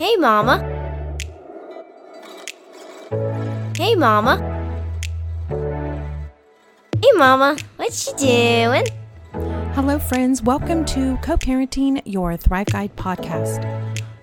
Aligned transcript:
Hey, 0.00 0.16
Mama. 0.16 0.60
Hey, 3.76 3.94
Mama. 3.94 4.38
Hey, 7.02 7.12
Mama. 7.16 7.58
What 7.76 8.06
you 8.06 8.16
doing? 8.16 8.86
Hello, 9.74 9.98
friends. 9.98 10.42
Welcome 10.42 10.86
to 10.86 11.18
Co 11.18 11.36
Parenting 11.36 12.00
Your 12.06 12.38
Thrive 12.38 12.68
Guide 12.68 12.96
podcast. 12.96 13.62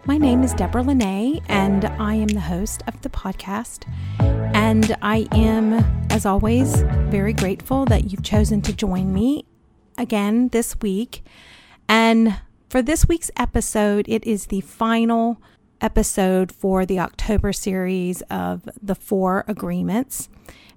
My 0.07 0.18
name 0.18 0.41
is 0.41 0.55
Deborah 0.55 0.82
Linay, 0.82 1.43
and 1.48 1.86
I 1.86 2.16
am 2.16 2.30
the 2.30 2.39
host 2.39 2.82
of 2.88 3.00
the 3.04 3.09
podcast. 3.09 3.88
And 4.55 4.98
I 5.04 5.28
am, 5.32 5.73
as 6.09 6.25
always, 6.25 6.82
very 7.12 7.34
grateful 7.34 7.86
that 7.86 8.12
you've 8.12 8.23
chosen 8.23 8.64
to 8.64 8.73
join 8.73 9.14
me 9.14 9.46
again 9.96 10.48
this 10.48 10.75
week. 10.82 11.23
And 11.88 12.39
for 12.68 12.82
this 12.82 13.07
week's 13.07 13.30
episode, 13.38 14.09
it 14.09 14.25
is 14.25 14.48
the 14.48 14.62
final 14.62 15.39
episode 15.81 16.52
for 16.52 16.86
the 16.86 16.99
October 16.99 17.54
series 17.54 18.22
of 18.23 18.68
the 18.81 18.95
four 18.95 19.45
agreements. 19.48 20.30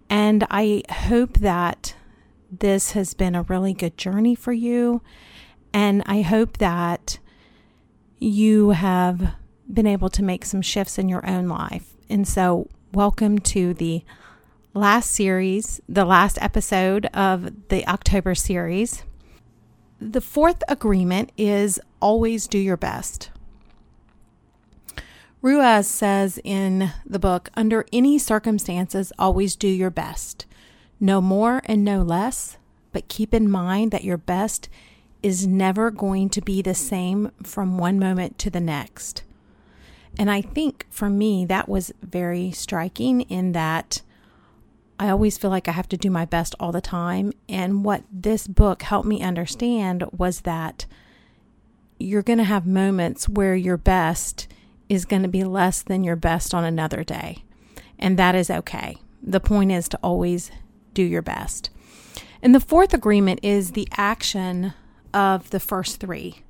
And 0.08 0.46
I 0.50 0.82
hope 0.90 1.38
that 1.38 1.94
this 2.50 2.92
has 2.92 3.14
been 3.14 3.34
a 3.34 3.42
really 3.42 3.72
good 3.72 3.96
journey 3.96 4.34
for 4.34 4.52
you. 4.52 5.02
And 5.72 6.02
I 6.06 6.22
hope 6.22 6.58
that 6.58 7.18
you 8.18 8.70
have 8.70 9.34
been 9.72 9.86
able 9.86 10.10
to 10.10 10.22
make 10.22 10.44
some 10.44 10.62
shifts 10.62 10.98
in 10.98 11.08
your 11.08 11.26
own 11.26 11.48
life. 11.48 11.94
And 12.08 12.26
so, 12.26 12.68
welcome 12.92 13.38
to 13.38 13.72
the 13.72 14.04
last 14.74 15.12
series, 15.12 15.80
the 15.88 16.04
last 16.04 16.38
episode 16.42 17.06
of 17.06 17.68
the 17.68 17.86
October 17.86 18.34
series. 18.34 19.04
The 20.00 20.20
fourth 20.20 20.62
agreement 20.68 21.30
is 21.36 21.80
always 22.00 22.48
do 22.48 22.58
your 22.58 22.76
best. 22.76 23.30
Ruiz 25.42 25.88
says 25.88 26.38
in 26.44 26.92
the 27.06 27.18
book, 27.18 27.48
under 27.54 27.86
any 27.92 28.18
circumstances, 28.18 29.12
always 29.18 29.56
do 29.56 29.68
your 29.68 29.90
best. 29.90 30.44
No 31.00 31.22
more 31.22 31.62
and 31.64 31.82
no 31.82 32.02
less, 32.02 32.58
but 32.92 33.08
keep 33.08 33.32
in 33.32 33.50
mind 33.50 33.90
that 33.90 34.04
your 34.04 34.18
best 34.18 34.68
is 35.22 35.46
never 35.46 35.90
going 35.90 36.28
to 36.30 36.42
be 36.42 36.60
the 36.60 36.74
same 36.74 37.30
from 37.42 37.78
one 37.78 37.98
moment 37.98 38.38
to 38.38 38.50
the 38.50 38.60
next. 38.60 39.22
And 40.18 40.30
I 40.30 40.42
think 40.42 40.86
for 40.90 41.08
me, 41.08 41.46
that 41.46 41.68
was 41.68 41.92
very 42.02 42.50
striking 42.50 43.22
in 43.22 43.52
that 43.52 44.02
I 44.98 45.08
always 45.08 45.38
feel 45.38 45.50
like 45.50 45.68
I 45.68 45.72
have 45.72 45.88
to 45.90 45.96
do 45.96 46.10
my 46.10 46.26
best 46.26 46.54
all 46.60 46.72
the 46.72 46.82
time. 46.82 47.32
And 47.48 47.84
what 47.84 48.02
this 48.12 48.46
book 48.46 48.82
helped 48.82 49.08
me 49.08 49.22
understand 49.22 50.04
was 50.12 50.42
that 50.42 50.84
you're 51.98 52.22
going 52.22 52.38
to 52.38 52.44
have 52.44 52.66
moments 52.66 53.26
where 53.26 53.54
your 53.54 53.78
best 53.78 54.46
is 54.90 55.06
going 55.06 55.22
to 55.22 55.28
be 55.28 55.44
less 55.44 55.80
than 55.80 56.04
your 56.04 56.16
best 56.16 56.52
on 56.52 56.64
another 56.64 57.04
day. 57.04 57.44
And 57.98 58.18
that 58.18 58.34
is 58.34 58.50
okay. 58.50 58.96
The 59.22 59.40
point 59.40 59.70
is 59.70 59.88
to 59.90 59.98
always 60.02 60.50
do 60.92 61.02
your 61.02 61.22
best. 61.22 61.70
And 62.42 62.54
the 62.54 62.60
fourth 62.60 62.92
agreement 62.92 63.38
is 63.42 63.72
the 63.72 63.88
action 63.96 64.74
of 65.14 65.50
the 65.50 65.60
first 65.60 66.00
three, 66.00 66.42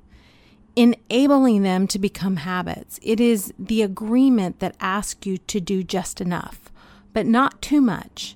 enabling 0.75 1.61
them 1.61 1.85
to 1.87 1.99
become 1.99 2.37
habits. 2.37 2.99
It 3.03 3.19
is 3.19 3.53
the 3.59 3.83
agreement 3.83 4.59
that 4.59 4.75
asks 4.79 5.27
you 5.27 5.37
to 5.37 5.61
do 5.61 5.83
just 5.83 6.19
enough, 6.19 6.71
but 7.13 7.27
not 7.27 7.61
too 7.61 7.79
much. 7.79 8.35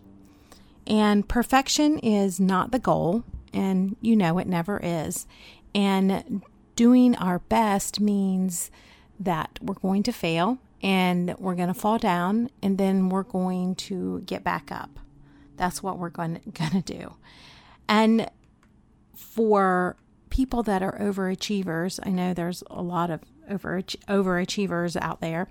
And 0.85 1.27
perfection 1.27 1.97
is 1.99 2.39
not 2.39 2.71
the 2.71 2.79
goal, 2.79 3.23
and 3.53 3.95
you 4.01 4.15
know 4.15 4.37
it 4.37 4.47
never 4.47 4.79
is. 4.83 5.25
And 5.73 6.43
doing 6.75 7.15
our 7.15 7.39
best 7.39 7.99
means 7.99 8.69
that 9.19 9.59
we're 9.61 9.75
going 9.75 10.03
to 10.03 10.11
fail 10.11 10.57
and 10.81 11.35
we're 11.39 11.55
going 11.55 11.67
to 11.67 11.73
fall 11.73 11.97
down 11.97 12.49
and 12.61 12.77
then 12.77 13.09
we're 13.09 13.23
going 13.23 13.75
to 13.75 14.21
get 14.21 14.43
back 14.43 14.71
up. 14.71 14.99
That's 15.57 15.81
what 15.81 15.97
we're 15.97 16.09
going 16.09 16.39
to, 16.53 16.81
do. 16.81 17.15
And 17.87 18.29
for 19.15 19.95
people 20.29 20.63
that 20.63 20.83
are 20.83 20.97
overachievers, 20.99 21.99
I 22.03 22.09
know 22.09 22.33
there's 22.33 22.63
a 22.69 22.81
lot 22.81 23.09
of 23.09 23.21
over, 23.49 23.81
overachievers 23.81 24.97
out 25.01 25.21
there. 25.21 25.47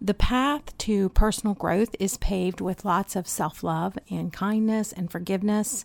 The 0.00 0.14
path 0.14 0.76
to 0.78 1.10
personal 1.10 1.54
growth 1.54 1.94
is 2.00 2.16
paved 2.16 2.60
with 2.60 2.84
lots 2.84 3.14
of 3.14 3.28
self 3.28 3.62
love 3.62 3.98
and 4.10 4.32
kindness 4.32 4.92
and 4.92 5.10
forgiveness. 5.10 5.84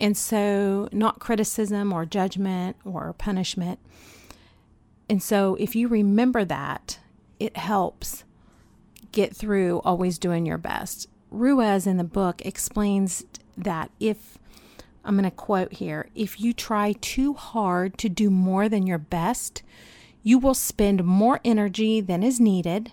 And 0.00 0.16
so, 0.16 0.88
not 0.92 1.18
criticism 1.18 1.92
or 1.92 2.04
judgment 2.04 2.76
or 2.84 3.12
punishment. 3.14 3.80
And 5.08 5.22
so, 5.22 5.54
if 5.56 5.74
you 5.74 5.88
remember 5.88 6.44
that, 6.44 6.98
it 7.40 7.56
helps 7.56 8.24
get 9.12 9.34
through 9.34 9.80
always 9.84 10.18
doing 10.18 10.44
your 10.44 10.58
best. 10.58 11.08
Ruiz 11.30 11.86
in 11.86 11.96
the 11.96 12.04
book 12.04 12.44
explains 12.44 13.24
that 13.56 13.90
if, 13.98 14.38
I'm 15.04 15.14
going 15.16 15.24
to 15.24 15.30
quote 15.30 15.74
here, 15.74 16.08
if 16.14 16.40
you 16.40 16.52
try 16.52 16.92
too 17.00 17.34
hard 17.34 17.96
to 17.98 18.08
do 18.08 18.30
more 18.30 18.68
than 18.68 18.86
your 18.86 18.98
best, 18.98 19.62
you 20.22 20.38
will 20.38 20.54
spend 20.54 21.04
more 21.04 21.40
energy 21.44 22.00
than 22.00 22.22
is 22.22 22.38
needed. 22.38 22.92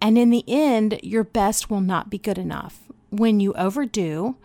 And 0.00 0.16
in 0.16 0.30
the 0.30 0.44
end, 0.46 1.00
your 1.02 1.24
best 1.24 1.68
will 1.68 1.80
not 1.80 2.08
be 2.08 2.18
good 2.18 2.38
enough. 2.38 2.80
When 3.10 3.40
you 3.40 3.52
overdo, 3.54 4.36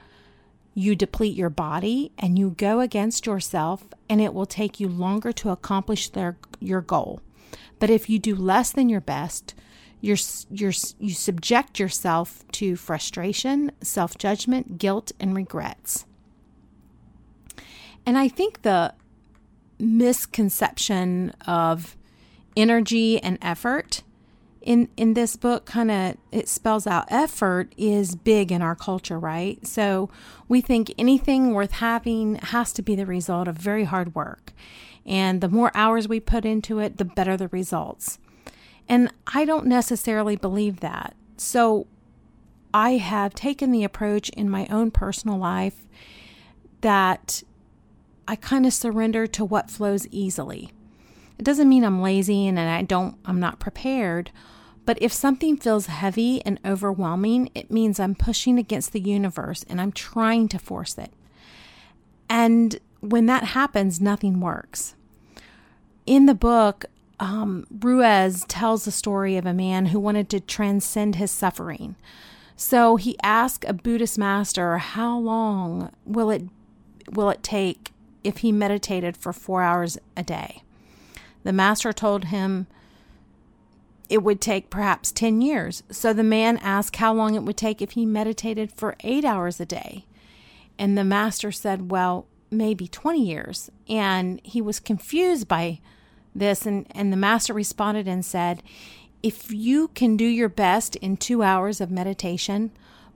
you 0.74 0.96
deplete 0.96 1.36
your 1.36 1.50
body 1.50 2.12
and 2.18 2.38
you 2.38 2.52
go 2.52 2.80
against 2.80 3.26
yourself, 3.26 3.86
and 4.10 4.20
it 4.20 4.34
will 4.34 4.46
take 4.46 4.80
you 4.80 4.88
longer 4.88 5.32
to 5.34 5.50
accomplish 5.50 6.10
their, 6.10 6.38
your 6.60 6.82
goal. 6.82 7.22
But 7.80 7.90
if 7.90 8.10
you 8.10 8.20
do 8.20 8.36
less 8.36 8.72
than 8.72 8.90
your 8.90 9.02
best, 9.02 9.54
you're, 10.02 10.18
you're, 10.50 10.74
you 11.00 11.14
subject 11.14 11.80
yourself 11.80 12.44
to 12.54 12.76
frustration, 12.76 13.72
self 13.82 14.18
judgment, 14.18 14.78
guilt, 14.78 15.12
and 15.20 15.36
regrets. 15.36 16.06
And 18.06 18.18
I 18.18 18.28
think 18.28 18.64
the 18.64 18.94
misconception 19.80 21.34
of 21.48 21.96
energy 22.56 23.22
and 23.22 23.38
effort 23.42 24.04
in 24.64 24.88
in 24.98 25.14
this 25.14 25.36
book 25.36 25.66
kind 25.66 25.92
of 25.92 26.18
it 26.32 26.48
spells 26.48 26.88
out 26.88 27.06
effort 27.10 27.74
is 27.78 28.16
big 28.16 28.52
in 28.52 28.62
our 28.62 28.76
culture 28.76 29.20
right? 29.20 29.66
So 29.68 30.10
we 30.48 30.62
think 30.62 30.94
anything 30.98 31.54
worth 31.54 31.72
having 31.72 32.36
has 32.36 32.74
to 32.74 32.82
be 32.82 32.96
the 32.96 33.06
result 33.06 33.48
of 33.48 33.58
very 33.58 33.84
hard 33.84 34.16
work. 34.16 34.54
And 35.06 35.42
the 35.42 35.50
more 35.50 35.72
hours 35.76 36.08
we 36.08 36.20
put 36.20 36.46
into 36.46 36.80
it 36.80 36.98
the 36.98 37.06
better 37.06 37.38
the 37.38 37.50
results. 37.50 38.20
And 38.88 39.12
i 39.28 39.46
don't 39.46 39.68
necessarily 39.68 40.36
believe 40.36 40.80
that. 40.80 41.16
So 41.38 41.88
i 42.74 42.92
have 42.92 43.34
taken 43.34 43.72
the 43.72 43.84
approach 43.84 44.30
in 44.30 44.50
my 44.50 44.66
own 44.70 44.92
personal 44.92 45.38
life 45.38 45.86
that 46.82 47.44
i 48.28 48.36
kind 48.36 48.66
of 48.66 48.74
surrender 48.74 49.28
to 49.28 49.46
what 49.46 49.70
flows 49.70 50.08
easily 50.10 50.72
it 51.38 51.44
doesn't 51.44 51.70
mean 51.70 51.84
i'm 51.84 52.02
lazy 52.02 52.48
and 52.48 52.60
i 52.60 52.82
don't 52.82 53.18
i'm 53.26 53.40
not 53.40 53.60
prepared 53.60 54.32
but 54.86 55.02
if 55.02 55.14
something 55.14 55.58
feels 55.58 55.86
heavy 55.86 56.44
and 56.46 56.60
overwhelming, 56.66 57.50
it 57.56 57.72
means 57.72 58.00
I'm 58.00 58.16
pushing 58.16 58.58
against 58.58 58.92
the 58.92 59.00
universe 59.00 59.64
and 59.70 59.80
I'm 59.80 59.92
trying 59.92 60.50
to 60.50 60.60
force 60.60 60.98
it. 60.98 61.14
And 62.30 62.80
when 63.00 63.26
that 63.28 63.44
happens, 63.44 64.02
nothing 64.02 64.40
works. 64.40 64.96
In 66.06 66.26
the 66.26 66.36
book, 66.36 66.86
um, 67.20 67.66
Ruiz 67.72 68.44
tells 68.48 68.84
the 68.84 68.92
story 68.92 69.38
of 69.38 69.46
a 69.46 69.54
man 69.54 69.88
who 69.88 70.00
wanted 70.00 70.30
to 70.30 70.42
transcend 70.42 71.16
his 71.16 71.32
suffering. 71.32 71.96
So 72.58 72.98
he 72.98 73.18
asked 73.24 73.66
a 73.66 73.74
Buddhist 73.74 74.18
master, 74.18 74.78
"How 74.78 75.18
long 75.18 75.92
will 76.06 76.30
it 76.30 76.44
will 77.12 77.30
it 77.30 77.44
take 77.44 77.92
if 78.24 78.38
he 78.38 78.52
meditated 78.52 79.16
for 79.16 79.32
four 79.32 79.62
hours 79.62 79.98
a 80.18 80.24
day?" 80.24 80.63
The 81.44 81.54
master 81.54 81.94
told 81.94 82.26
him 82.26 82.68
it 84.10 84.24
would 84.24 84.42
take 84.42 84.70
perhaps 84.70 85.12
10 85.12 85.42
years. 85.42 85.84
So 85.90 86.14
the 86.14 86.24
man 86.24 86.58
asked 86.58 86.98
how 86.98 87.14
long 87.14 87.36
it 87.36 87.44
would 87.44 87.58
take 87.58 87.82
if 87.82 87.92
he 87.92 88.06
meditated 88.06 88.72
for 88.72 88.96
eight 89.02 89.26
hours 89.26 89.60
a 89.60 89.66
day. 89.66 90.06
And 90.78 90.98
the 90.98 91.04
master 91.04 91.52
said, 91.52 91.92
Well, 91.92 92.28
maybe 92.52 92.88
20 92.88 93.24
years. 93.24 93.70
And 93.88 94.40
he 94.44 94.62
was 94.62 94.80
confused 94.80 95.48
by 95.48 95.80
this. 96.36 96.66
And, 96.66 96.88
and 96.92 97.12
the 97.12 97.18
master 97.18 97.54
responded 97.54 98.08
and 98.08 98.26
said, 98.26 98.62
If 99.22 99.52
you 99.52 99.90
can 99.90 100.18
do 100.18 100.26
your 100.26 100.50
best 100.50 100.96
in 100.98 101.18
two 101.18 101.44
hours 101.44 101.80
of 101.82 101.92
meditation, 101.92 102.72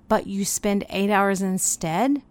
but 0.07 0.28
you 0.28 0.46
spend 0.46 0.86
eight 0.90 1.10
hours 1.10 1.42
instead, 1.42 2.22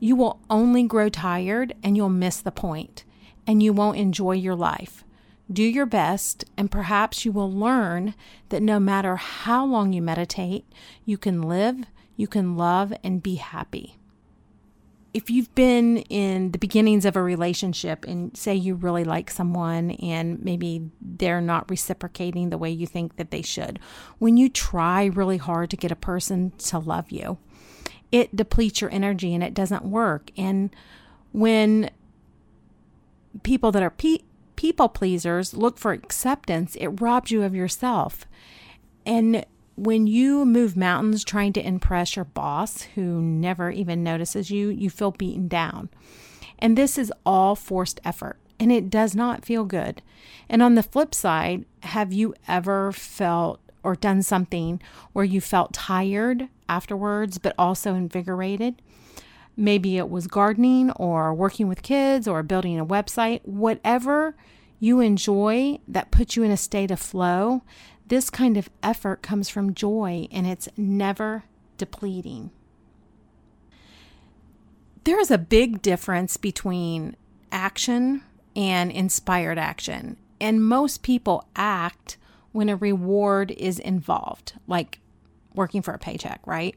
you 0.00 0.16
will 0.16 0.40
only 0.50 0.82
grow 0.82 1.08
tired 1.08 1.74
and 1.82 1.96
you'll 1.96 2.08
miss 2.08 2.40
the 2.40 2.50
point 2.50 3.04
and 3.46 3.62
you 3.62 3.72
won't 3.72 3.98
enjoy 3.98 4.32
your 4.32 4.56
life. 4.56 5.03
Do 5.52 5.62
your 5.62 5.86
best, 5.86 6.44
and 6.56 6.70
perhaps 6.70 7.24
you 7.24 7.32
will 7.32 7.52
learn 7.52 8.14
that 8.48 8.62
no 8.62 8.80
matter 8.80 9.16
how 9.16 9.64
long 9.64 9.92
you 9.92 10.02
meditate, 10.02 10.64
you 11.04 11.18
can 11.18 11.42
live, 11.42 11.84
you 12.16 12.26
can 12.26 12.56
love, 12.56 12.92
and 13.04 13.22
be 13.22 13.36
happy. 13.36 13.98
if 15.14 15.30
you've 15.30 15.54
been 15.54 15.98
in 16.10 16.50
the 16.50 16.58
beginnings 16.58 17.04
of 17.04 17.14
a 17.14 17.22
relationship 17.22 18.04
and 18.04 18.36
say 18.36 18.52
you 18.52 18.74
really 18.74 19.04
like 19.04 19.30
someone 19.30 19.92
and 19.92 20.42
maybe 20.44 20.90
they're 21.00 21.40
not 21.40 21.70
reciprocating 21.70 22.50
the 22.50 22.58
way 22.58 22.68
you 22.68 22.84
think 22.84 23.14
that 23.16 23.30
they 23.30 23.40
should, 23.40 23.78
when 24.18 24.36
you 24.36 24.48
try 24.48 25.04
really 25.04 25.36
hard 25.36 25.70
to 25.70 25.76
get 25.76 25.92
a 25.92 25.96
person 25.96 26.50
to 26.58 26.80
love 26.80 27.12
you, 27.12 27.38
it 28.10 28.34
depletes 28.34 28.80
your 28.80 28.90
energy 28.90 29.32
and 29.32 29.44
it 29.44 29.54
doesn't 29.54 29.84
work. 29.84 30.32
And 30.36 30.74
when 31.32 31.90
people 33.44 33.70
that 33.70 33.84
are 33.84 33.90
pe- 33.90 34.18
people 34.56 34.88
pleasers 34.88 35.54
look 35.54 35.78
for 35.78 35.92
acceptance, 35.92 36.76
it 36.76 37.00
robs 37.00 37.30
you 37.30 37.42
of 37.42 37.54
yourself. 37.54 38.26
And 39.06 39.44
when 39.76 40.06
you 40.06 40.44
move 40.44 40.76
mountains 40.76 41.24
trying 41.24 41.52
to 41.54 41.66
impress 41.66 42.16
your 42.16 42.24
boss 42.24 42.82
who 42.94 43.20
never 43.20 43.70
even 43.70 44.02
notices 44.02 44.50
you, 44.50 44.68
you 44.68 44.88
feel 44.90 45.10
beaten 45.10 45.48
down. 45.48 45.88
And 46.58 46.78
this 46.78 46.96
is 46.96 47.12
all 47.26 47.56
forced 47.56 48.00
effort 48.04 48.38
and 48.60 48.70
it 48.70 48.88
does 48.90 49.14
not 49.14 49.44
feel 49.44 49.64
good. 49.64 50.02
And 50.48 50.62
on 50.62 50.74
the 50.74 50.82
flip 50.82 51.14
side, 51.14 51.64
have 51.82 52.12
you 52.12 52.34
ever 52.46 52.92
felt 52.92 53.60
or 53.82 53.94
done 53.94 54.22
something 54.22 54.80
where 55.12 55.24
you 55.24 55.40
felt 55.40 55.72
tired 55.72 56.48
afterwards 56.68 57.38
but 57.38 57.54
also 57.58 57.94
invigorated? 57.94 58.80
Maybe 59.56 59.96
it 59.98 60.10
was 60.10 60.26
gardening 60.26 60.90
or 60.92 61.32
working 61.32 61.68
with 61.68 61.82
kids 61.82 62.26
or 62.26 62.42
building 62.42 62.78
a 62.78 62.86
website, 62.86 63.40
whatever 63.44 64.34
you 64.80 65.00
enjoy 65.00 65.78
that 65.88 66.10
puts 66.10 66.36
you 66.36 66.42
in 66.42 66.50
a 66.50 66.56
state 66.56 66.90
of 66.90 66.98
flow, 67.00 67.62
this 68.06 68.30
kind 68.30 68.56
of 68.56 68.68
effort 68.82 69.22
comes 69.22 69.48
from 69.48 69.74
joy 69.74 70.26
and 70.30 70.46
it's 70.46 70.68
never 70.76 71.44
depleting. 71.78 72.50
There 75.04 75.20
is 75.20 75.30
a 75.30 75.38
big 75.38 75.82
difference 75.82 76.36
between 76.36 77.16
action 77.52 78.22
and 78.56 78.90
inspired 78.90 79.58
action. 79.58 80.16
And 80.40 80.66
most 80.66 81.02
people 81.02 81.46
act 81.56 82.16
when 82.52 82.68
a 82.68 82.76
reward 82.76 83.50
is 83.52 83.78
involved, 83.78 84.54
like 84.66 85.00
working 85.54 85.82
for 85.82 85.94
a 85.94 85.98
paycheck, 85.98 86.40
right? 86.46 86.74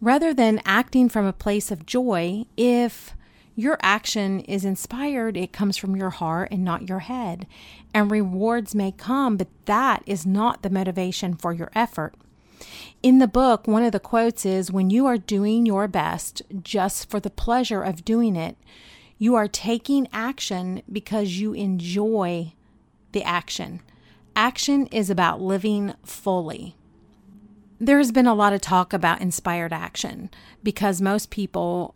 Rather 0.00 0.32
than 0.32 0.62
acting 0.64 1.08
from 1.08 1.26
a 1.26 1.32
place 1.32 1.70
of 1.70 1.86
joy, 1.86 2.44
if 2.56 3.14
your 3.56 3.76
action 3.82 4.40
is 4.40 4.64
inspired, 4.64 5.36
it 5.36 5.52
comes 5.52 5.76
from 5.76 5.96
your 5.96 6.10
heart 6.10 6.48
and 6.52 6.64
not 6.64 6.88
your 6.88 7.00
head. 7.00 7.46
And 7.92 8.10
rewards 8.10 8.74
may 8.74 8.92
come, 8.92 9.36
but 9.36 9.48
that 9.64 10.04
is 10.06 10.24
not 10.24 10.62
the 10.62 10.70
motivation 10.70 11.34
for 11.34 11.52
your 11.52 11.70
effort. 11.74 12.14
In 13.02 13.18
the 13.18 13.26
book, 13.26 13.66
one 13.66 13.82
of 13.82 13.90
the 13.90 14.00
quotes 14.00 14.46
is 14.46 14.70
When 14.70 14.90
you 14.90 15.06
are 15.06 15.18
doing 15.18 15.66
your 15.66 15.88
best 15.88 16.42
just 16.62 17.10
for 17.10 17.18
the 17.18 17.30
pleasure 17.30 17.82
of 17.82 18.04
doing 18.04 18.36
it, 18.36 18.56
you 19.18 19.34
are 19.34 19.48
taking 19.48 20.06
action 20.12 20.82
because 20.90 21.40
you 21.40 21.52
enjoy 21.52 22.52
the 23.10 23.24
action. 23.24 23.80
Action 24.36 24.86
is 24.86 25.10
about 25.10 25.40
living 25.40 25.94
fully. 26.04 26.76
There's 27.80 28.10
been 28.10 28.26
a 28.26 28.34
lot 28.34 28.52
of 28.52 28.60
talk 28.60 28.92
about 28.92 29.20
inspired 29.20 29.72
action 29.72 30.30
because 30.62 31.00
most 31.00 31.30
people 31.30 31.94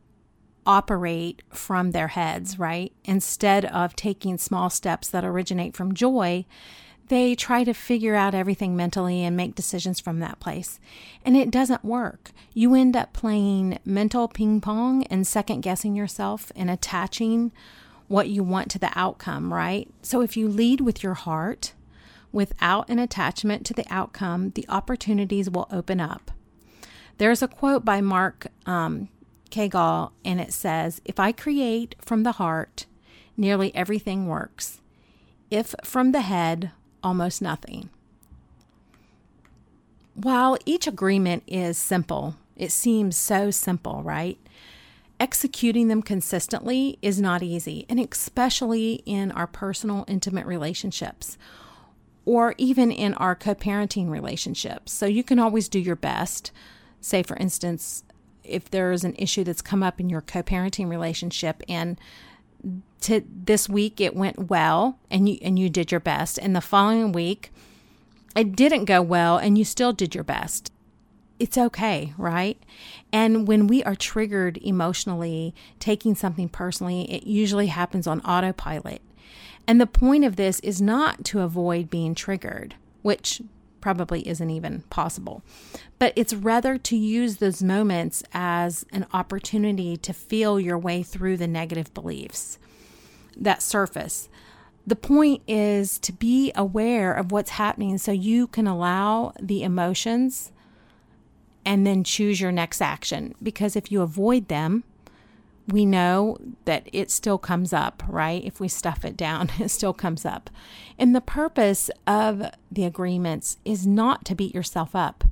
operate 0.64 1.42
from 1.50 1.90
their 1.90 2.08
heads, 2.08 2.58
right? 2.58 2.92
Instead 3.04 3.64
of 3.64 3.96
taking 3.96 4.38
small 4.38 4.70
steps 4.70 5.08
that 5.08 5.24
originate 5.24 5.76
from 5.76 5.92
joy, 5.92 6.44
they 7.08 7.34
try 7.34 7.64
to 7.64 7.74
figure 7.74 8.14
out 8.14 8.34
everything 8.34 8.76
mentally 8.76 9.24
and 9.24 9.36
make 9.36 9.56
decisions 9.56 9.98
from 9.98 10.20
that 10.20 10.38
place. 10.38 10.78
And 11.24 11.36
it 11.36 11.50
doesn't 11.50 11.84
work. 11.84 12.30
You 12.54 12.74
end 12.74 12.96
up 12.96 13.12
playing 13.12 13.78
mental 13.84 14.28
ping 14.28 14.60
pong 14.60 15.02
and 15.04 15.26
second 15.26 15.62
guessing 15.62 15.96
yourself 15.96 16.52
and 16.54 16.70
attaching 16.70 17.50
what 18.06 18.28
you 18.28 18.44
want 18.44 18.70
to 18.70 18.78
the 18.78 18.92
outcome, 18.94 19.52
right? 19.52 19.88
So 20.02 20.20
if 20.20 20.36
you 20.36 20.46
lead 20.46 20.80
with 20.80 21.02
your 21.02 21.14
heart 21.14 21.72
without 22.32 22.88
an 22.88 22.98
attachment 22.98 23.64
to 23.66 23.74
the 23.74 23.86
outcome, 23.90 24.50
the 24.50 24.66
opportunities 24.68 25.50
will 25.50 25.68
open 25.70 26.00
up. 26.00 26.30
There's 27.18 27.42
a 27.42 27.48
quote 27.48 27.84
by 27.84 28.00
Mark 28.00 28.48
um, 28.66 29.08
Chagall, 29.50 30.12
and 30.24 30.40
it 30.40 30.52
says, 30.52 31.00
If 31.04 31.20
I 31.20 31.32
create 31.32 31.94
from 32.00 32.22
the 32.22 32.32
heart, 32.32 32.86
nearly 33.36 33.74
everything 33.74 34.26
works. 34.26 34.80
If 35.50 35.74
from 35.84 36.12
the 36.12 36.22
head, 36.22 36.72
almost 37.02 37.42
nothing. 37.42 37.90
While 40.14 40.58
each 40.64 40.86
agreement 40.86 41.42
is 41.46 41.78
simple, 41.78 42.36
it 42.56 42.72
seems 42.72 43.16
so 43.16 43.50
simple, 43.50 44.02
right? 44.02 44.38
Executing 45.20 45.88
them 45.88 46.02
consistently 46.02 46.98
is 47.00 47.20
not 47.20 47.42
easy, 47.42 47.86
and 47.88 48.00
especially 48.00 49.02
in 49.06 49.30
our 49.32 49.46
personal, 49.46 50.04
intimate 50.08 50.46
relationships 50.46 51.38
or 52.24 52.54
even 52.58 52.90
in 52.90 53.14
our 53.14 53.34
co 53.34 53.54
parenting 53.54 54.10
relationships. 54.10 54.92
So 54.92 55.06
you 55.06 55.24
can 55.24 55.38
always 55.38 55.68
do 55.68 55.78
your 55.78 55.96
best. 55.96 56.52
Say, 57.00 57.22
for 57.22 57.36
instance, 57.36 58.04
if 58.44 58.70
there's 58.70 59.04
an 59.04 59.14
issue 59.16 59.44
that's 59.44 59.62
come 59.62 59.82
up 59.82 60.00
in 60.00 60.08
your 60.08 60.20
co-parenting 60.20 60.88
relationship 60.88 61.62
and 61.68 62.00
to 63.00 63.22
this 63.28 63.68
week 63.68 64.00
it 64.00 64.14
went 64.14 64.48
well 64.50 64.98
and 65.10 65.28
you 65.28 65.38
and 65.42 65.58
you 65.58 65.68
did 65.68 65.90
your 65.90 66.00
best 66.00 66.38
and 66.38 66.54
the 66.54 66.60
following 66.60 67.12
week 67.12 67.52
it 68.36 68.54
didn't 68.54 68.84
go 68.84 69.02
well 69.02 69.36
and 69.36 69.58
you 69.58 69.64
still 69.64 69.92
did 69.92 70.14
your 70.14 70.22
best 70.22 70.70
it's 71.40 71.58
okay 71.58 72.12
right 72.16 72.62
and 73.12 73.48
when 73.48 73.66
we 73.66 73.82
are 73.82 73.96
triggered 73.96 74.58
emotionally 74.58 75.52
taking 75.80 76.14
something 76.14 76.48
personally 76.48 77.10
it 77.10 77.24
usually 77.24 77.66
happens 77.66 78.06
on 78.06 78.20
autopilot 78.20 79.02
and 79.66 79.80
the 79.80 79.86
point 79.86 80.24
of 80.24 80.36
this 80.36 80.60
is 80.60 80.82
not 80.82 81.24
to 81.26 81.40
avoid 81.40 81.90
being 81.90 82.14
triggered 82.14 82.74
which 83.02 83.42
probably 83.80 84.26
isn't 84.26 84.50
even 84.50 84.82
possible. 84.88 85.42
But 85.98 86.12
it's 86.16 86.32
rather 86.32 86.78
to 86.78 86.96
use 86.96 87.36
those 87.36 87.62
moments 87.62 88.22
as 88.32 88.86
an 88.92 89.06
opportunity 89.12 89.96
to 89.98 90.12
feel 90.12 90.58
your 90.58 90.78
way 90.78 91.02
through 91.02 91.36
the 91.36 91.48
negative 91.48 91.92
beliefs 91.92 92.58
that 93.36 93.62
surface. 93.62 94.28
The 94.86 94.96
point 94.96 95.42
is 95.46 95.98
to 96.00 96.12
be 96.12 96.52
aware 96.54 97.12
of 97.12 97.32
what's 97.32 97.50
happening 97.50 97.98
so 97.98 98.12
you 98.12 98.46
can 98.46 98.66
allow 98.66 99.32
the 99.40 99.62
emotions 99.62 100.52
and 101.64 101.86
then 101.86 102.02
choose 102.02 102.40
your 102.40 102.52
next 102.52 102.80
action. 102.80 103.34
Because 103.42 103.76
if 103.76 103.92
you 103.92 104.02
avoid 104.02 104.48
them, 104.48 104.84
we 105.68 105.86
know 105.86 106.38
that 106.64 106.88
it 106.92 107.10
still 107.10 107.38
comes 107.38 107.72
up, 107.72 108.02
right? 108.08 108.42
If 108.44 108.60
we 108.60 108.68
stuff 108.68 109.04
it 109.04 109.16
down, 109.16 109.50
it 109.60 109.70
still 109.70 109.92
comes 109.92 110.24
up. 110.24 110.50
And 110.98 111.14
the 111.14 111.20
purpose 111.20 111.90
of 112.06 112.42
the 112.70 112.84
agreements 112.84 113.58
is 113.64 113.86
not 113.86 114.24
to 114.26 114.34
beat 114.34 114.54
yourself 114.54 114.94
up, 114.94 115.24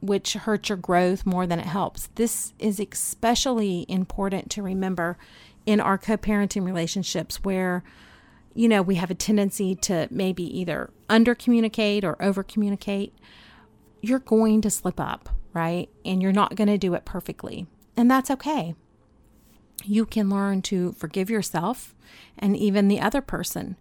which 0.00 0.34
hurts 0.34 0.68
your 0.68 0.78
growth 0.78 1.26
more 1.26 1.46
than 1.46 1.58
it 1.58 1.66
helps. 1.66 2.08
This 2.14 2.52
is 2.58 2.80
especially 2.80 3.86
important 3.88 4.50
to 4.50 4.62
remember 4.62 5.16
in 5.66 5.80
our 5.80 5.98
co 5.98 6.16
parenting 6.16 6.64
relationships 6.64 7.44
where, 7.44 7.84
you 8.54 8.68
know, 8.68 8.82
we 8.82 8.96
have 8.96 9.10
a 9.10 9.14
tendency 9.14 9.74
to 9.76 10.08
maybe 10.10 10.42
either 10.58 10.90
under 11.08 11.34
communicate 11.34 12.04
or 12.04 12.20
over 12.22 12.42
communicate. 12.42 13.14
You're 14.00 14.18
going 14.18 14.60
to 14.62 14.70
slip 14.70 14.98
up, 14.98 15.28
right? 15.52 15.88
And 16.04 16.20
you're 16.20 16.32
not 16.32 16.56
going 16.56 16.68
to 16.68 16.78
do 16.78 16.94
it 16.94 17.04
perfectly. 17.04 17.66
And 17.96 18.10
that's 18.10 18.30
okay 18.30 18.74
you 19.84 20.06
can 20.06 20.30
learn 20.30 20.62
to 20.62 20.92
forgive 20.92 21.30
yourself 21.30 21.94
and 22.38 22.56
even 22.56 22.88
the 22.88 23.00
other 23.00 23.20
person 23.20 23.76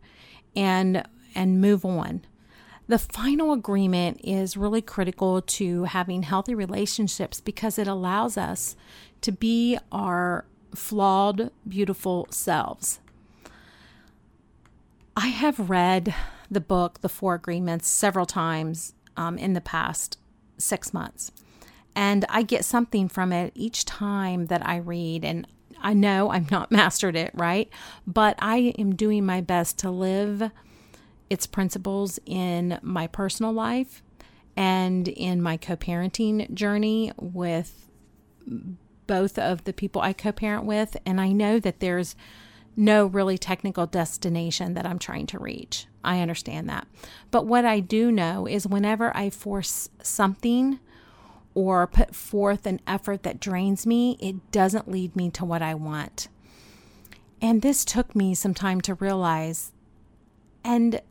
and 0.56 1.04
and 1.34 1.62
move 1.62 1.86
on. 1.86 2.26
The 2.88 3.00
final 3.00 3.54
agreement 3.54 4.20
is 4.22 4.58
really 4.58 4.82
critical 4.82 5.42
to 5.42 5.86
having 5.86 6.24
healthy 6.24 6.54
relationships 6.54 7.40
because 7.40 7.80
it 7.80 7.88
allows 7.88 8.38
us 8.38 8.76
to 9.22 9.32
be 9.32 9.78
our 9.92 10.46
flawed, 10.76 11.52
beautiful 11.68 12.28
selves. 12.32 13.00
I 15.16 15.28
have 15.28 15.70
read 15.70 16.14
the 16.50 16.60
book, 16.60 17.00
The 17.02 17.10
Four 17.10 17.36
Agreements, 17.36 17.88
several 17.88 18.26
times 18.26 18.94
um, 19.16 19.38
in 19.38 19.54
the 19.54 19.62
past 19.62 20.18
six 20.58 20.94
months. 20.94 21.32
And 21.96 22.26
I 22.30 22.44
get 22.44 22.66
something 22.66 23.08
from 23.08 23.32
it 23.32 23.52
each 23.56 23.86
time 23.86 24.48
that 24.48 24.66
I 24.66 24.78
read. 24.78 25.26
And 25.26 25.48
I 25.82 25.94
know 25.94 26.32
I'm 26.32 26.48
not 26.52 26.72
mastered 26.72 27.16
it, 27.16 27.32
right? 27.34 27.70
But 28.06 28.36
I 28.40 28.74
am 28.78 28.96
doing 28.96 29.26
my 29.26 29.42
best 29.42 29.78
to 29.80 29.92
live 29.92 30.52
its 31.30 31.48
principles 31.48 32.20
in 32.26 32.80
my 32.82 33.08
personal 33.08 33.54
life 33.54 34.04
and 34.58 35.08
in 35.08 35.42
my 35.42 35.58
co 35.58 35.76
parenting 35.76 36.54
journey 36.54 37.12
with 37.18 37.90
both 39.08 39.38
of 39.38 39.64
the 39.64 39.74
people 39.74 40.02
I 40.02 40.14
co 40.14 40.32
parent 40.32 40.66
with. 40.66 40.98
And 41.06 41.20
I 41.22 41.32
know 41.32 41.60
that 41.60 41.80
there's 41.80 42.16
no 42.76 43.06
really 43.06 43.38
technical 43.38 43.86
destination 43.86 44.74
that 44.74 44.86
I'm 44.86 45.00
trying 45.00 45.28
to 45.28 45.40
reach. 45.40 45.88
I 46.04 46.22
understand 46.22 46.70
that. 46.70 46.88
But 47.30 47.46
what 47.46 47.66
I 47.66 47.80
do 47.80 48.12
know 48.12 48.48
is 48.48 48.66
whenever 48.66 49.16
I 49.16 49.30
force 49.30 49.90
something 50.02 50.80
or 51.54 51.86
put 51.88 52.16
forth 52.16 52.66
an 52.66 52.80
effort 52.88 53.24
that 53.24 53.40
drains 53.40 53.86
me, 53.86 54.18
it 54.20 54.52
doesn't 54.52 54.90
lead 54.90 55.16
me 55.16 55.30
to 55.32 55.46
what 55.46 55.62
I 55.62 55.74
want. 55.74 56.28
And 57.42 57.62
this 57.62 57.84
took 57.84 58.16
me 58.16 58.34
some 58.36 58.54
time 58.54 58.82
to 58.82 58.94
realize. 58.96 59.72
And 60.64 61.02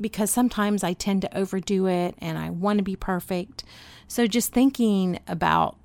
because 0.00 0.30
sometimes 0.30 0.84
I 0.84 0.92
tend 0.92 1.22
to 1.22 1.36
overdo 1.36 1.86
it 1.86 2.14
and 2.18 2.38
I 2.38 2.50
want 2.50 2.78
to 2.78 2.84
be 2.84 2.96
perfect. 2.96 3.64
So 4.08 4.26
just 4.26 4.52
thinking 4.52 5.18
about 5.26 5.76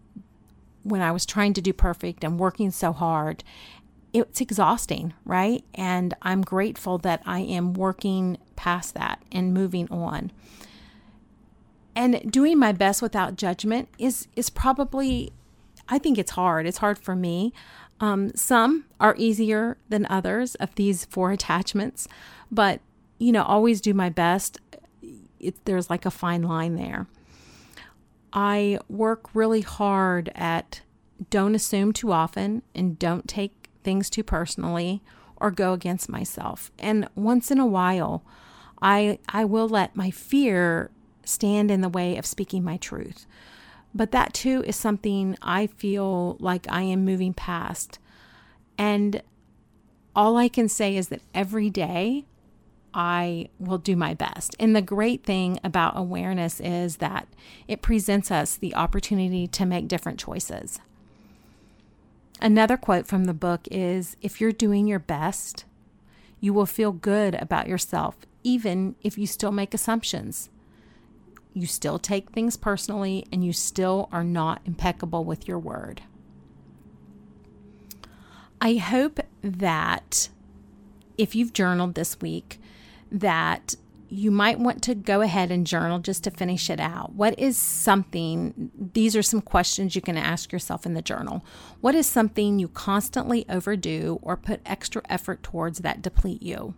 when 0.84 1.02
I 1.02 1.12
was 1.12 1.26
trying 1.26 1.54
to 1.54 1.62
do 1.62 1.74
perfect 1.74 2.24
and 2.24 2.40
working 2.40 2.72
so 2.72 2.94
hard, 2.94 3.44
it's 4.14 4.42
exhausting, 4.42 5.14
right? 5.26 5.64
And 5.76 6.14
I'm 6.22 6.42
grateful 6.42 6.98
that 7.00 7.22
I 7.26 7.40
am 7.42 7.74
working 7.74 8.38
past 8.56 8.96
that 8.96 9.22
and 9.32 9.54
moving 9.54 9.90
on. 9.92 10.32
And 12.00 12.32
doing 12.32 12.58
my 12.58 12.72
best 12.72 13.02
without 13.02 13.36
judgment 13.36 13.90
is 13.98 14.30
is 14.38 14.50
probably 14.50 15.34
I 15.90 15.98
think 15.98 16.18
it's 16.18 16.32
hard. 16.32 16.66
It's 16.66 16.78
hard 16.78 16.98
for 16.98 17.14
me. 17.14 17.52
Um, 18.00 18.34
some 18.36 18.86
are 19.02 19.16
easier 19.18 19.76
than 19.90 20.06
others 20.06 20.56
of 20.56 20.74
these 20.76 21.04
four 21.04 21.32
attachments, 21.38 22.08
but 22.50 22.80
you 23.18 23.34
know, 23.34 23.44
always 23.44 23.82
do 23.82 23.94
my 23.94 24.08
best. 24.08 24.60
It, 25.42 25.66
there's 25.66 25.90
like 25.90 26.06
a 26.06 26.12
fine 26.12 26.44
line 26.44 26.76
there. 26.78 27.08
I 28.32 28.80
work 28.88 29.36
really 29.36 29.62
hard 29.62 30.32
at 30.36 30.80
don't 31.30 31.54
assume 31.54 31.92
too 31.92 32.14
often 32.14 32.62
and 32.74 32.98
don't 32.98 33.28
take 33.28 33.68
things 33.84 34.10
too 34.10 34.24
personally 34.24 35.02
or 35.36 35.52
go 35.52 35.74
against 35.74 36.08
myself. 36.08 36.72
And 36.80 37.10
once 37.16 37.52
in 37.52 37.60
a 37.60 37.66
while, 37.66 38.24
I 38.82 39.20
I 39.28 39.44
will 39.44 39.68
let 39.68 39.98
my 39.98 40.12
fear 40.12 40.92
stand 41.30 41.72
in 41.72 41.82
the 41.82 41.90
way 41.90 42.18
of 42.18 42.26
speaking 42.26 42.64
my 42.64 42.78
truth. 42.78 43.26
But 43.94 44.12
that 44.12 44.34
too 44.34 44.64
is 44.68 44.76
something 44.76 45.38
I 45.42 45.68
feel 45.68 46.38
like 46.40 46.66
I 46.70 46.84
am 46.84 47.06
moving 47.06 47.34
past. 47.34 48.00
And 48.78 49.22
all 50.16 50.38
I 50.38 50.48
can 50.48 50.70
say 50.70 50.96
is 50.96 51.10
that 51.10 51.22
every 51.34 51.70
day 51.70 52.26
I 52.94 53.50
will 53.60 53.78
do 53.78 53.96
my 53.96 54.14
best. 54.14 54.56
And 54.60 54.76
the 54.76 54.82
great 54.82 55.24
thing 55.24 55.60
about 55.64 55.98
awareness 55.98 56.60
is 56.60 56.98
that 56.98 57.28
it 57.68 57.82
presents 57.82 58.32
us 58.32 58.56
the 58.56 58.76
opportunity 58.76 59.48
to 59.48 59.66
make 59.66 59.88
different 59.88 60.20
choices. 60.20 60.80
Another 62.42 62.78
quote 62.78 63.06
from 63.06 63.26
the 63.26 63.34
book 63.34 63.68
is 63.70 64.16
If 64.22 64.40
you're 64.40 64.52
doing 64.52 64.88
your 64.88 65.00
best, 65.00 65.66
you 66.40 66.54
will 66.54 66.66
feel 66.66 66.92
good 66.92 67.36
about 67.36 67.68
yourself, 67.68 68.18
even 68.44 68.96
if 69.02 69.18
you 69.18 69.28
still 69.28 69.52
make 69.52 69.74
assumptions. 69.74 70.50
You 71.60 71.68
still 71.68 72.00
take 72.00 72.30
things 72.30 72.56
personally, 72.56 73.26
and 73.34 73.44
you 73.44 73.52
still 73.52 74.08
are 74.14 74.24
not 74.24 74.62
impeccable 74.64 75.26
with 75.26 75.46
your 75.46 75.60
word. 75.60 76.02
I 78.62 78.76
hope 78.76 79.20
that 79.42 80.30
if 81.18 81.36
you've 81.36 81.52
journaled 81.52 81.96
this 81.96 82.22
week, 82.22 82.62
that 83.12 83.76
you 84.08 84.32
might 84.32 84.58
want 84.58 84.82
to 84.84 84.96
go 84.96 85.20
ahead 85.20 85.52
and 85.52 85.68
journal 85.68 86.00
just 86.00 86.24
to 86.24 86.32
finish 86.32 86.70
it 86.70 86.80
out. 86.80 87.12
What 87.14 87.38
is 87.38 87.58
something, 87.58 88.72
these 88.94 89.18
are 89.18 89.22
some 89.22 89.42
questions 89.42 89.98
you 89.98 90.02
can 90.02 90.16
ask 90.16 90.54
yourself 90.54 90.86
in 90.86 90.94
the 90.94 91.02
journal. 91.02 91.44
What 91.82 91.94
is 91.94 92.08
something 92.08 92.58
you 92.58 92.70
constantly 92.70 93.46
overdo 93.50 94.18
or 94.22 94.38
put 94.38 94.62
extra 94.66 95.02
effort 95.10 95.44
towards 95.44 95.80
that 95.80 96.02
deplete 96.02 96.42
you? 96.42 96.74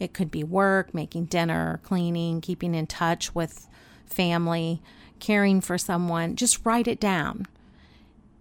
It 0.00 0.14
could 0.14 0.30
be 0.30 0.42
work, 0.42 0.94
making 0.94 1.26
dinner, 1.26 1.78
cleaning, 1.82 2.40
keeping 2.40 2.74
in 2.74 2.86
touch 2.86 3.34
with 3.34 3.68
family, 4.06 4.82
caring 5.18 5.60
for 5.60 5.78
someone. 5.78 6.36
Just 6.36 6.64
write 6.64 6.88
it 6.88 7.00
down. 7.00 7.46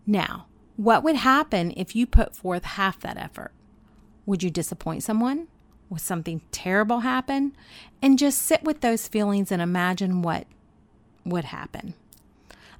Now, 0.05 0.47
what 0.75 1.03
would 1.03 1.15
happen 1.15 1.73
if 1.77 1.95
you 1.95 2.05
put 2.05 2.35
forth 2.35 2.63
half 2.63 2.99
that 3.01 3.17
effort? 3.17 3.51
Would 4.25 4.43
you 4.43 4.49
disappoint 4.49 5.03
someone? 5.03 5.47
Would 5.89 6.01
something 6.01 6.41
terrible 6.51 7.01
happen 7.01 7.55
and 8.01 8.17
just 8.17 8.41
sit 8.41 8.63
with 8.63 8.81
those 8.81 9.07
feelings 9.07 9.51
and 9.51 9.61
imagine 9.61 10.21
what 10.21 10.47
would 11.25 11.45
happen. 11.45 11.93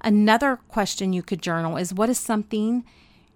Another 0.00 0.56
question 0.68 1.12
you 1.12 1.22
could 1.22 1.40
journal 1.40 1.76
is 1.76 1.94
what 1.94 2.10
is 2.10 2.18
something 2.18 2.84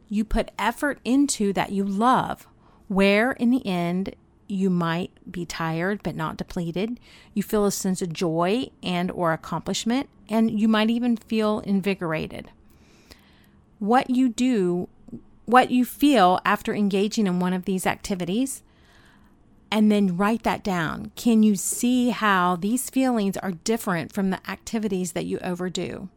you 0.09 0.25
put 0.25 0.50
effort 0.59 0.99
into 1.05 1.52
that 1.52 1.73
you 1.73 1.85
love, 1.85 2.47
where 2.88 3.33
in 3.33 3.50
the 3.50 3.64
end 3.67 4.14
you 4.49 4.71
might 4.71 5.11
be 5.31 5.45
tired 5.45 6.02
but 6.02 6.17
not 6.17 6.37
depleted. 6.37 6.99
You 7.35 7.43
feel 7.43 7.67
a 7.67 7.71
sense 7.71 8.02
of 8.02 8.12
joy 8.12 8.71
and 8.83 9.11
or 9.11 9.33
accomplishment 9.33 10.09
and 10.28 10.59
you 10.59 10.69
might 10.69 10.90
even 10.90 11.17
feel 11.17 11.61
invigorated. 11.61 12.50
What 13.78 14.11
you 14.11 14.28
do, 14.28 14.88
what 15.47 15.71
you 15.71 15.85
feel 15.85 16.40
after 16.45 16.75
engaging 16.75 17.26
in 17.26 17.40
one 17.40 17.52
of 17.52 17.64
these 17.64 17.87
activities 17.87 18.62
and 19.71 19.93
then 19.93 20.17
write 20.17 20.43
that 20.45 20.64
down. 20.64 21.12
Can 21.14 21.43
you 21.43 21.55
see 21.55 22.11
how 22.11 22.57
these 22.57 22.90
feelings 22.90 23.37
are 23.37 23.52
different 23.52 24.12
from 24.12 24.31
the 24.31 24.50
activities 24.50 25.12
that 25.12 25.26
you 25.26 25.38
overdo? 25.40 26.09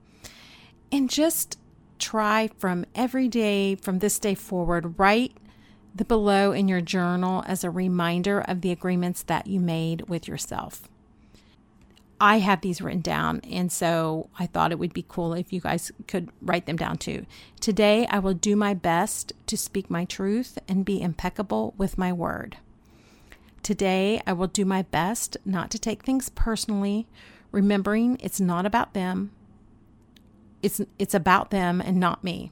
And 0.91 1.09
just 1.09 1.57
try 2.00 2.50
from 2.57 2.85
every 2.95 3.27
day, 3.27 3.75
from 3.75 4.00
this 4.00 4.19
day 4.19 4.35
forward, 4.35 4.97
write 4.97 5.33
the 5.93 6.05
below 6.05 6.51
in 6.51 6.67
your 6.67 6.81
journal 6.81 7.43
as 7.48 7.63
a 7.63 7.69
reminder 7.69 8.41
of 8.41 8.62
the 8.62 8.71
agreements 8.71 9.24
that 9.24 9.48
you 9.48 9.60
made 9.60 10.07
with 10.10 10.27
yourself. 10.27 10.88
I 12.19 12.38
have 12.38 12.62
these 12.62 12.81
written 12.81 13.01
down, 13.01 13.41
and 13.50 13.71
so 13.71 14.29
I 14.38 14.45
thought 14.45 14.71
it 14.71 14.77
would 14.77 14.93
be 14.93 15.05
cool 15.07 15.33
if 15.33 15.51
you 15.51 15.60
guys 15.60 15.91
could 16.07 16.29
write 16.39 16.67
them 16.67 16.75
down 16.75 17.00
too. 17.00 17.25
Today, 17.60 18.05
I 18.12 18.19
will 18.19 18.36
do 18.36 18.55
my 18.55 18.75
best 18.75 19.33
to 19.48 19.57
speak 19.57 19.89
my 19.89 20.05
truth 20.05 20.60
and 20.67 20.86
be 20.86 21.01
impeccable 21.01 21.74
with 21.79 21.98
my 21.98 22.13
word. 22.13 22.57
Today, 23.63 24.21
I 24.27 24.33
will 24.33 24.48
do 24.48 24.65
my 24.65 24.83
best 24.83 25.36
not 25.45 25.71
to 25.71 25.79
take 25.79 26.03
things 26.03 26.29
personally, 26.29 27.07
remembering 27.51 28.17
it's 28.21 28.39
not 28.39 28.67
about 28.67 28.93
them. 28.93 29.31
It's, 30.62 30.79
it's 31.00 31.15
about 31.15 31.50
them 31.50 31.81
and 31.81 32.00
not 32.00 32.24
me. 32.24 32.51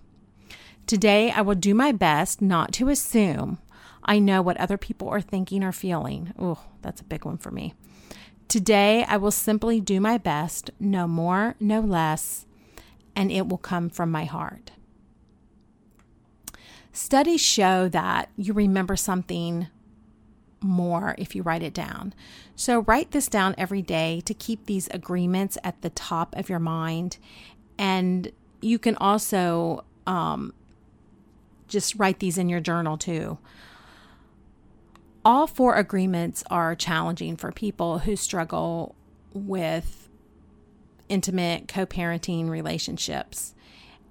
Today, 0.89 1.29
I 1.29 1.41
will 1.41 1.53
do 1.53 1.75
my 1.75 1.91
best 1.91 2.41
not 2.41 2.73
to 2.73 2.89
assume 2.89 3.59
I 4.03 4.17
know 4.17 4.41
what 4.41 4.57
other 4.57 4.75
people 4.75 5.07
are 5.07 5.21
thinking 5.21 5.63
or 5.63 5.71
feeling. 5.71 6.33
Oh, 6.39 6.65
that's 6.81 6.99
a 6.99 7.03
big 7.03 7.25
one 7.25 7.37
for 7.37 7.51
me. 7.51 7.75
Today, 8.47 9.05
I 9.07 9.17
will 9.17 9.29
simply 9.29 9.79
do 9.79 10.01
my 10.01 10.17
best, 10.17 10.71
no 10.79 11.07
more, 11.07 11.53
no 11.59 11.79
less, 11.79 12.47
and 13.15 13.31
it 13.31 13.47
will 13.47 13.59
come 13.59 13.91
from 13.91 14.09
my 14.09 14.25
heart. 14.25 14.71
Studies 16.91 17.39
show 17.39 17.87
that 17.89 18.29
you 18.35 18.53
remember 18.53 18.95
something 18.95 19.67
more 20.59 21.13
if 21.19 21.35
you 21.35 21.43
write 21.43 21.61
it 21.61 21.75
down. 21.75 22.15
So, 22.55 22.79
write 22.79 23.11
this 23.11 23.27
down 23.27 23.53
every 23.59 23.83
day 23.83 24.23
to 24.25 24.33
keep 24.33 24.65
these 24.65 24.87
agreements 24.89 25.55
at 25.63 25.83
the 25.83 25.91
top 25.91 26.35
of 26.35 26.49
your 26.49 26.57
mind. 26.57 27.19
And 27.77 28.31
you 28.59 28.79
can 28.79 28.95
also 28.95 29.85
um, 30.07 30.51
just 31.69 31.95
write 31.95 32.19
these 32.19 32.37
in 32.37 32.49
your 32.49 32.59
journal 32.59 32.97
too. 32.97 33.37
All 35.23 35.47
four 35.47 35.75
agreements 35.75 36.43
are 36.49 36.75
challenging 36.75 37.37
for 37.37 37.51
people 37.51 37.99
who 37.99 38.15
struggle 38.15 38.95
with 39.33 40.09
intimate 41.07 41.67
co 41.67 41.85
parenting 41.85 42.49
relationships. 42.49 43.53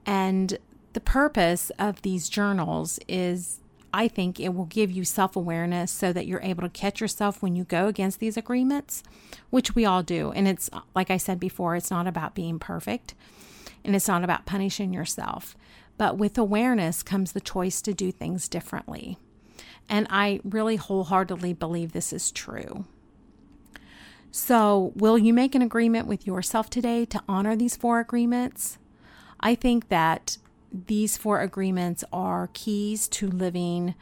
And 0.06 0.58
the 0.92 1.00
purpose 1.00 1.70
of 1.78 2.02
these 2.02 2.28
journals 2.28 2.98
is 3.08 3.60
I 3.92 4.06
think 4.08 4.38
it 4.38 4.54
will 4.54 4.66
give 4.66 4.90
you 4.90 5.04
self 5.04 5.34
awareness 5.34 5.90
so 5.90 6.12
that 6.12 6.26
you're 6.26 6.42
able 6.42 6.62
to 6.62 6.68
catch 6.68 7.00
yourself 7.00 7.42
when 7.42 7.56
you 7.56 7.64
go 7.64 7.86
against 7.86 8.20
these 8.20 8.36
agreements, 8.36 9.02
which 9.50 9.74
we 9.74 9.84
all 9.84 10.02
do. 10.02 10.30
And 10.32 10.46
it's 10.46 10.68
like 10.94 11.10
I 11.10 11.16
said 11.16 11.40
before, 11.40 11.76
it's 11.76 11.90
not 11.90 12.06
about 12.06 12.34
being 12.34 12.58
perfect 12.58 13.14
and 13.84 13.96
it's 13.96 14.08
not 14.08 14.24
about 14.24 14.46
punishing 14.46 14.92
yourself. 14.92 15.56
But 15.98 16.16
with 16.16 16.38
awareness 16.38 17.02
comes 17.02 17.32
the 17.32 17.40
choice 17.40 17.82
to 17.82 17.92
do 17.92 18.10
things 18.10 18.48
differently. 18.48 19.18
And 19.88 20.06
I 20.10 20.40
really 20.44 20.76
wholeheartedly 20.76 21.54
believe 21.54 21.92
this 21.92 22.12
is 22.12 22.30
true. 22.30 22.86
So, 24.30 24.92
will 24.94 25.18
you 25.18 25.32
make 25.32 25.54
an 25.54 25.62
agreement 25.62 26.06
with 26.06 26.26
yourself 26.26 26.68
today 26.68 27.04
to 27.06 27.22
honor 27.28 27.56
these 27.56 27.76
four 27.76 27.98
agreements? 27.98 28.78
I 29.40 29.54
think 29.54 29.88
that 29.88 30.38
these 30.72 31.16
four 31.16 31.40
agreements 31.40 32.04
are 32.12 32.50
keys 32.52 33.08
to 33.08 33.28
living 33.28 33.94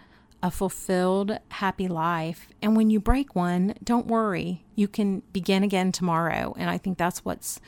a 0.43 0.51
fulfilled, 0.51 1.39
happy 1.49 1.89
life. 1.89 2.49
And 2.61 2.77
when 2.77 2.91
you 2.91 3.01
break 3.01 3.35
one, 3.35 3.75
don't 3.83 4.07
worry. 4.07 4.65
You 4.75 4.89
can 4.89 5.23
begin 5.33 5.63
again 5.63 5.93
tomorrow. 5.93 6.55
And 6.59 6.69
I 6.69 6.79
think 6.79 6.99
that's 6.99 7.25
what's 7.25 7.61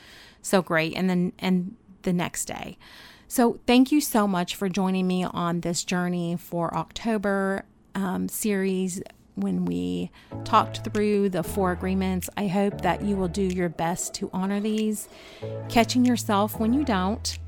so 0.43 0.61
great. 0.61 0.95
And 0.95 1.09
then, 1.09 1.33
and 1.39 1.77
the 2.03 2.13
next 2.13 2.47
day. 2.47 2.77
So, 3.29 3.61
thank 3.67 3.93
you 3.93 4.01
so 4.01 4.27
much 4.27 4.57
for 4.57 4.69
joining 4.71 5.07
me 5.07 5.23
on 5.23 5.61
this 5.61 5.85
journey 5.85 6.37
for 6.37 6.75
October 6.75 7.65
um, 7.95 8.29
series 8.29 9.03
when 9.35 9.65
we 9.65 10.11
talked 10.45 10.83
through 10.93 11.29
the 11.29 11.43
four 11.43 11.73
agreements. 11.73 12.29
I 12.37 12.49
hope 12.49 12.81
that 12.81 13.03
you 13.03 13.17
will 13.17 13.29
do 13.29 13.43
your 13.43 13.69
best 13.69 14.15
to 14.15 14.31
honor 14.33 14.61
these, 14.61 15.09
catching 15.69 16.05
yourself 16.05 16.59
when 16.59 16.73
you 16.73 16.85
don't 16.85 17.39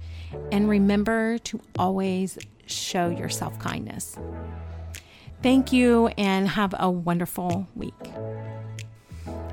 And 0.53 0.69
remember 0.69 1.39
to 1.39 1.61
always 1.77 2.39
show 2.67 3.11
yourself 3.11 3.59
kindness. 3.59 4.17
Thank 5.43 5.73
you 5.73 6.09
and 6.19 6.47
have 6.49 6.75
a 6.79 6.91
wonderful 6.91 7.67
week. 7.75 7.95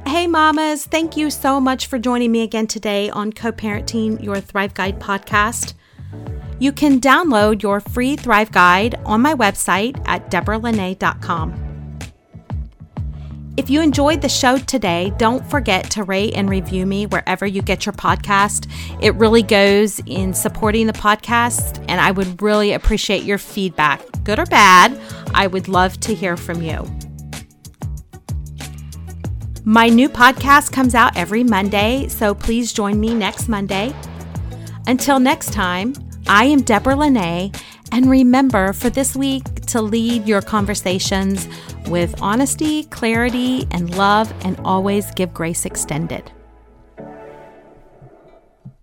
Hey, 0.06 0.28
mamas, 0.28 0.86
thank 0.86 1.18
you 1.18 1.30
so 1.30 1.60
much 1.60 1.88
for 1.88 1.98
joining 1.98 2.32
me 2.32 2.42
again 2.44 2.68
today 2.68 3.10
on 3.10 3.34
Co 3.34 3.52
Parenting 3.52 4.22
Your 4.24 4.40
Thrive 4.40 4.74
Guide 4.74 5.00
podcast. 5.00 5.74
You 6.60 6.72
can 6.72 7.00
download 7.00 7.62
your 7.62 7.80
free 7.80 8.16
Thrive 8.16 8.52
Guide 8.52 8.96
on 9.06 9.22
my 9.22 9.34
website 9.36 10.02
at 10.08 10.32
deborahlinay.com. 10.32 11.64
If 13.58 13.72
you 13.72 13.82
enjoyed 13.82 14.22
the 14.22 14.30
show 14.30 14.60
today, 14.60 15.12
don't 15.18 15.44
forget 15.50 15.90
to 15.92 16.04
rate 16.04 16.36
and 16.36 16.48
review 16.48 16.86
me 16.86 17.08
wherever 17.08 17.46
you 17.46 17.64
get 17.64 17.88
your 17.88 17.94
podcast. 17.94 18.72
It 19.02 19.16
really 19.16 19.42
goes 19.42 20.00
in 20.06 20.36
supporting 20.36 20.86
the 20.86 20.94
podcast, 20.94 21.84
and 21.88 22.00
I 22.00 22.12
would 22.12 22.40
really 22.40 22.74
appreciate 22.74 23.24
your 23.24 23.40
feedback, 23.40 24.02
good 24.24 24.38
or 24.38 24.46
bad. 24.46 25.00
I 25.34 25.48
would 25.48 25.68
love 25.68 26.00
to 26.02 26.14
hear 26.14 26.38
from 26.38 26.62
you. 26.62 26.88
My 29.66 29.90
new 29.90 30.08
podcast 30.08 30.72
comes 30.72 30.94
out 30.94 31.18
every 31.18 31.44
Monday, 31.44 32.08
so 32.10 32.36
please 32.36 32.72
join 32.72 33.00
me 33.00 33.16
next 33.16 33.50
Monday. 33.50 33.92
Until 34.86 35.20
next 35.20 35.52
time, 35.52 35.94
I 36.30 36.44
am 36.44 36.62
Deborah 36.62 36.98
Linay, 36.98 37.54
and 37.94 38.10
remember 38.10 38.74
for 38.74 38.90
this 38.90 39.16
week 39.16 39.46
to 39.68 39.82
lead 39.82 40.28
your 40.28 40.42
conversations 40.42 41.48
with 41.88 42.22
honesty, 42.22 42.84
clarity, 42.86 43.66
and 43.72 43.96
love, 43.96 44.34
and 44.44 44.60
always 44.66 45.10
give 45.12 45.34
grace 45.34 45.64
extended. 45.66 46.30